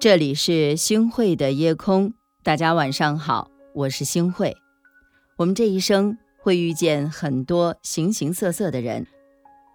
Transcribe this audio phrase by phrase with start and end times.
[0.00, 4.56] 这里是星慧的夜空，大家晚上好，我是星慧。
[5.36, 9.06] 我们这一生会遇见很多形形色色的人，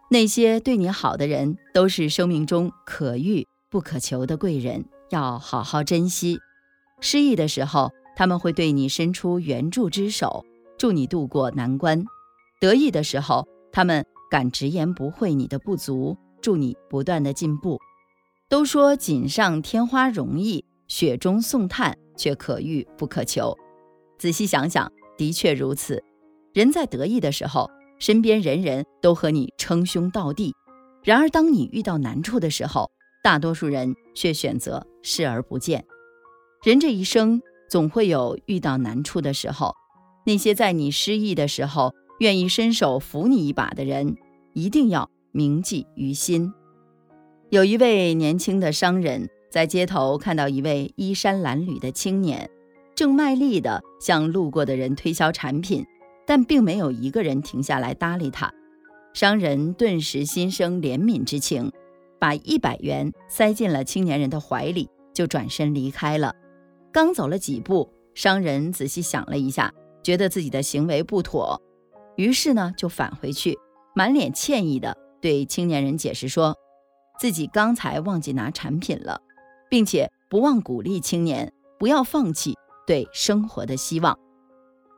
[0.10, 6.40] 那些对你好的人都是生命中可遇不可求的贵人，要好好珍惜。
[7.02, 10.44] 失意的时候，他们会对你伸出援助之手，
[10.76, 12.04] 助你渡过难关；
[12.60, 17.78] 得意的时候，他们敢直言不讳你的不足，助你不断的进步。
[18.48, 23.58] 都说锦上添花容易，雪中送炭却可遇不可求。
[24.20, 26.04] 仔细想想，的确如此。
[26.54, 30.52] 人在得意的时候，身边人人都和你称兄道弟；
[31.04, 32.92] 然而，当你遇到难处的时候，
[33.24, 35.84] 大多数人却选择视而不见。
[36.64, 39.74] 人这一生总会有遇到难处的时候，
[40.24, 44.16] 那些在你失意的时候愿意伸手扶你一把的人，
[44.54, 46.54] 一定要铭记于心。
[47.56, 52.50] 有一位年轻的商人，在街头看到一位衣衫褴褛的青年，
[52.94, 55.86] 正卖力地向路过的人推销产品，
[56.28, 58.52] 但并没有一个人停下来搭理他。
[59.14, 61.72] 商人顿时心生怜悯之情，
[62.20, 66.36] 把一百元塞进了青年人的怀里，就转身离开了。
[66.92, 71.62] 刚走了几步，商人仔细想了一下，觉得自己的行为不妥，
[72.18, 73.58] 于是呢，就返回去，
[73.96, 76.54] 满脸歉意地对青年人解释说。
[77.20, 79.22] 自己刚才忘记拿产品了，
[79.70, 84.18] 并且不忘鼓励青年不要放弃对生活的希望。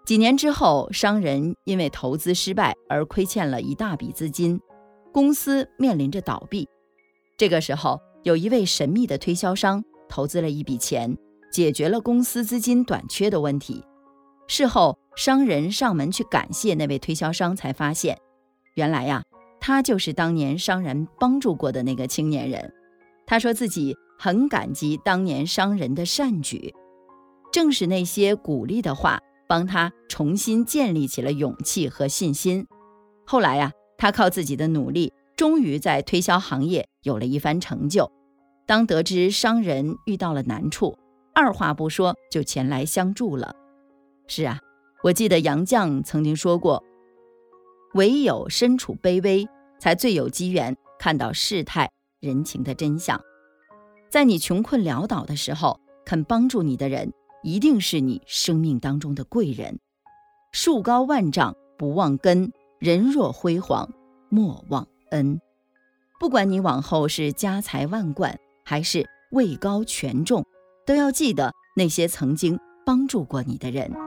[0.06, 4.60] 几年之后，商人因为投资失败而亏欠了一大笔资金，
[5.12, 6.68] 公司面临着倒闭。
[7.38, 11.18] 这个时候，有一位神秘的推销商投资了一笔钱，
[11.52, 13.84] 解决了公司资金短缺的问题。
[14.48, 18.18] 事后，商人上门去感谢那位推销商，才发现，
[18.76, 19.22] 原来呀。
[19.68, 22.73] 他就是当年商人帮助过的那个青年人，
[23.26, 26.73] 他说自己很感激当年商人的善举，
[27.52, 32.66] 正是那些鼓励的话，帮他重新建立起了勇气和信心。
[33.26, 38.10] 后来呀，他靠自己的努力，终于在推销行业有了一番成就。
[38.66, 40.98] 当得知商人遇到了难处，
[41.36, 43.54] 二话不说就前来相助了。
[44.27, 44.61] 是啊，
[45.04, 46.82] 我记得杨绛曾经说过。
[47.95, 49.48] 唯有身处卑微，
[49.80, 51.89] 才最有机缘看到世态
[52.20, 53.21] 人情的真相。
[54.10, 59.80] 在你穷困潦倒的时候，肯帮助你的人，一定是你生命当中的贵人。
[60.54, 63.92] 树高万丈不忘根，人若辉煌
[64.30, 65.39] 莫忘恩。
[66.20, 70.45] 不管你往后是家财万贯，还是位高权重，
[70.86, 73.92] 都要记得那些曾经帮助过你的人。《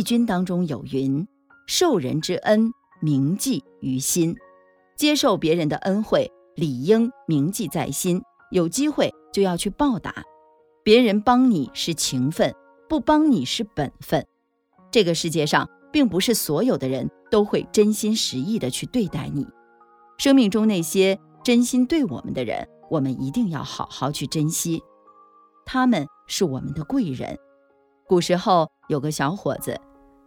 [0.00, 1.28] 易经》当中有云
[1.68, 2.72] ：“受人之恩，
[3.02, 4.34] 铭记于心。”
[4.96, 8.22] 接受别人的恩惠，理应铭记在心。
[8.50, 10.24] 有机会就要去报答。
[10.82, 12.54] 别人帮你是情分，
[12.88, 14.26] 不帮你是本分。
[14.90, 19.46] 这个世界上，并不是所有的人都会真心实意的去对待你。
[20.16, 24.82] 生命中那些真心对我们的人，我们一定要好好去珍惜。
[25.66, 27.38] 他们是我们的贵人。
[28.08, 29.78] 古时候有个小伙子。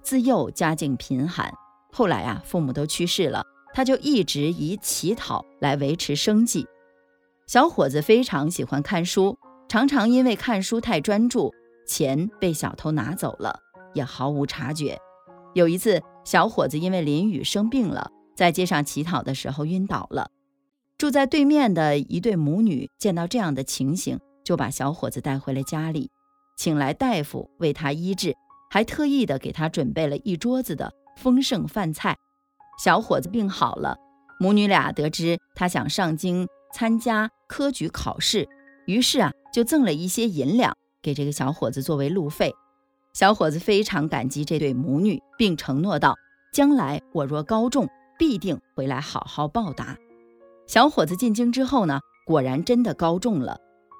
[0.03, 1.51] 自幼家境贫寒，
[1.91, 3.43] 后来啊，父母都去世了，
[3.73, 6.67] 他就一直以乞讨来维持生计。
[7.47, 9.37] 小伙子非常喜欢看书，
[9.69, 11.53] 常常因为看书太专注，
[11.87, 13.57] 钱被小偷拿走了，
[13.93, 14.97] 也毫无察觉。
[15.53, 20.29] 有一次，小伙子因为淋雨生病了，在街上乞讨的时候晕倒了。
[20.97, 26.09] 住在对面的一对母女见到这样的情形，就把小伙子带回了家里，
[26.57, 28.35] 请来大夫为他医治。
[28.73, 32.17] 还特意的给他准备了一桌子的丰盛饭菜。
[32.83, 33.95] 小伙子病好了，
[34.39, 38.49] 母女俩得知他想上京参加科举考试，
[38.87, 42.51] 于是啊，就赠了一些银两给这个小伙子作为路费。
[43.13, 46.15] 小伙子非常感激这对母女，并承诺道
[46.51, 47.87] ：“将来我若高中，
[48.17, 49.95] 必定回来好好报答。”
[50.65, 53.55] 小伙子进京之后呢，果然真的高中了。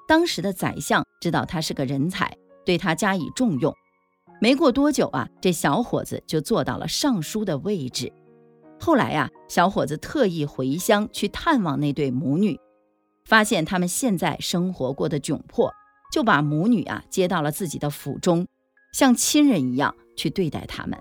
[0.08, 3.72] 当时的宰相知道他是个人才，对他加以重用。
[4.44, 8.12] 没过多久啊，这小伙子就坐到了尚书的位置。
[8.78, 12.60] 后来呀，小伙子特意回乡去探望那对母女，
[13.24, 15.72] 发现他们现在生活过得窘迫，
[16.12, 18.46] 就把母女啊接到了自己的府中，
[18.92, 21.00] 像亲人一样去对待他们。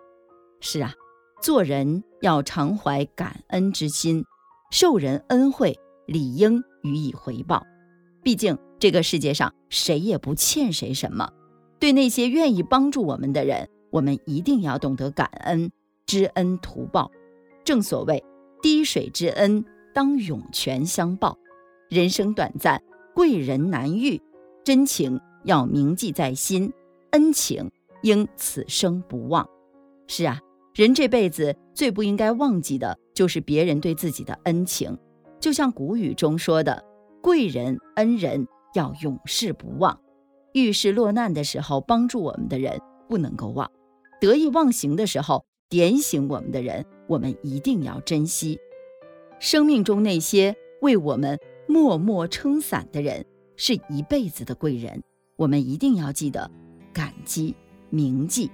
[0.61, 0.93] 是啊，
[1.41, 4.23] 做人要常怀感恩之心，
[4.71, 7.61] 受人恩惠理应予以回报。
[8.23, 11.29] 毕竟这个世界上谁也不欠谁什么。
[11.83, 15.69] 对那些愿意帮助我们的人，我们一定要懂得感恩，
[16.05, 17.11] 知恩图报。
[17.65, 18.23] 正所谓，
[18.61, 21.37] 滴水之恩，当涌泉相报。
[21.89, 22.81] 人生短暂，
[23.13, 24.21] 贵人难遇，
[24.63, 26.71] 真情要铭记在心，
[27.11, 27.69] 恩情
[28.01, 29.45] 应此生不忘。
[30.07, 30.39] 是啊，
[30.73, 34.97] 人这辈子最不应该忘记的就是别人对自己的恩情。
[35.37, 36.81] 就像古语中说的
[37.21, 39.99] ：“贵人恩人要永世不忘，
[40.53, 42.79] 遇事落难的时候帮助我们的人
[43.09, 43.69] 不能够忘，
[44.21, 48.59] 得意忘形的时候点醒我们的人，我们一定要珍惜。
[49.39, 53.25] 生命中那些为我们默默撑伞的人，
[53.57, 55.03] 是一辈子的贵人，
[55.35, 56.49] 我们一定要记得
[56.93, 57.55] 感激
[57.89, 58.49] 铭记。”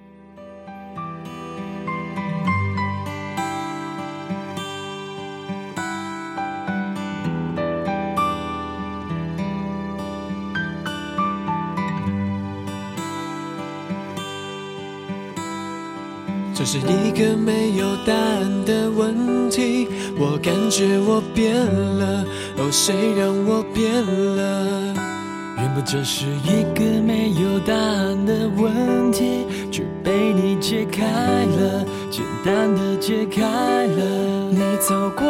[16.60, 22.26] 这是一个没有答案的问题，我感觉我变了，
[22.58, 24.94] 哦，谁让我变了？
[25.56, 34.52] 原本这是一个没有答案的问题，却被你解开了，简单的解开了。
[34.52, 35.26] 你走过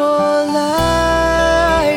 [0.46, 1.96] 来，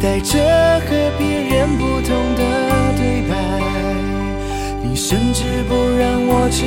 [0.00, 2.71] 带着和别人不同的。
[5.12, 6.64] 甚至不让我知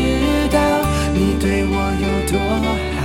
[0.53, 0.59] 道
[1.15, 2.37] 你对我有多
[2.93, 3.01] 好。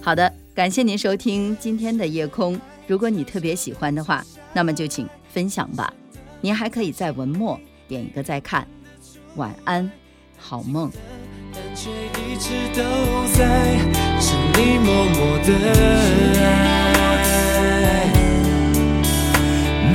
[0.00, 2.58] 好的，感谢您收听今天的夜空。
[2.86, 4.24] 如果你特别喜欢的话，
[4.54, 5.92] 那么就请分享吧。
[6.40, 8.66] 您还可以在文末点一个再看。
[9.34, 9.90] 晚安，
[10.38, 10.90] 好梦。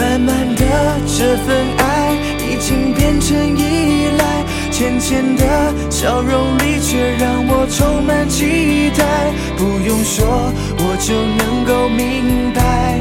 [0.01, 0.65] 慢慢的，
[1.05, 5.45] 这份爱已经变成依赖，浅浅的
[5.91, 9.31] 笑容里却让我充满期待。
[9.55, 12.97] 不用说，我就能够明白，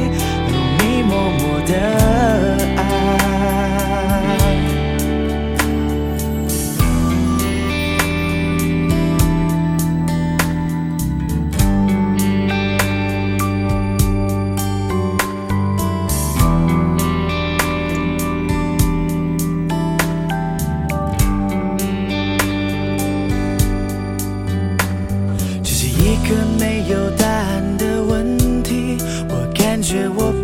[0.51, 1.73] 有你默默的
[2.77, 3.00] 爱。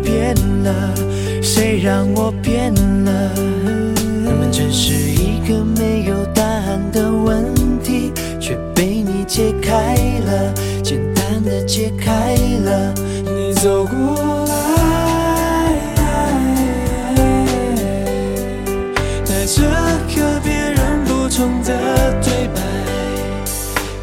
[0.02, 0.94] 变了，
[1.42, 2.74] 谁让我变
[3.04, 3.32] 了，
[4.24, 9.94] 我们只是一个没有答案的问题，却被你解开
[10.26, 10.52] 了，
[10.82, 12.94] 简单的解开了。
[13.24, 14.52] 你走过来，
[19.24, 19.62] 带着
[20.08, 22.60] 和别人不同的对白，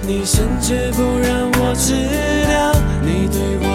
[0.08, 1.94] 你甚至不让我知
[2.52, 3.66] 道你对我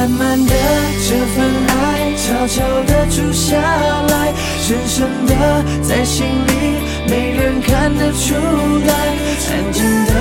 [0.00, 0.54] 慢慢的，
[1.06, 8.94] 这份爱悄悄的住下来，深深的在心里，没人看得出来。
[9.52, 10.12] 安静的，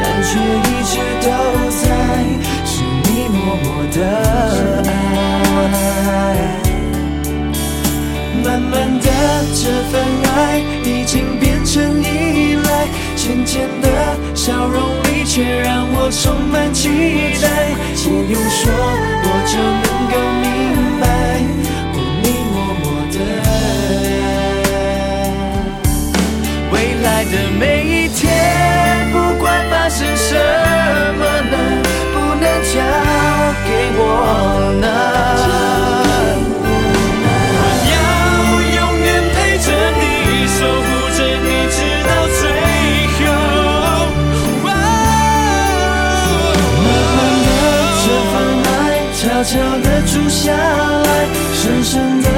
[0.00, 1.28] 但却一直都
[1.68, 1.84] 在，
[2.64, 3.98] 是你默默的
[5.66, 5.68] 爱。
[8.42, 9.06] 慢慢的，
[9.52, 10.00] 这份
[10.34, 10.34] 爱
[10.82, 13.86] 已经变成依赖，浅浅的
[14.34, 14.80] 笑容，
[15.36, 16.88] 却让我充满期
[17.42, 17.46] 待。
[18.02, 20.48] 不用说，我就能够明
[20.98, 21.04] 白，
[21.92, 21.98] 你
[22.54, 23.46] 默默的爱。
[26.72, 28.24] 未来的每一天，
[29.12, 30.32] 不管发生什
[31.18, 31.54] 么能，
[32.14, 32.74] 不能交
[33.66, 34.00] 给我
[34.80, 35.15] 呢。
[50.46, 51.08] 下来，
[51.52, 52.28] 深深的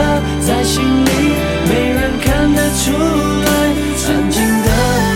[0.41, 1.09] 在心里，
[1.69, 3.49] 没人看得出来。
[4.09, 4.69] 安静的，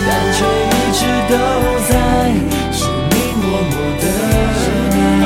[0.05, 0.37] 但却
[0.69, 1.33] 一直都
[1.89, 1.91] 在，
[2.71, 4.05] 是你默默的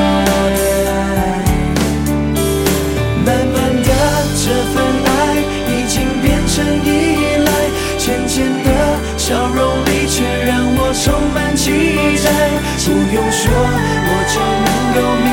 [3.26, 3.90] 慢慢的，
[4.32, 5.06] 这份爱
[5.68, 6.56] 已经变成
[6.86, 6.88] 依
[7.44, 7.48] 赖，
[7.98, 8.34] 浅浅
[8.64, 8.66] 的
[9.18, 11.68] 笑容里，却让我充满期
[12.24, 12.26] 待。
[12.86, 15.27] 不用说，我就能够明。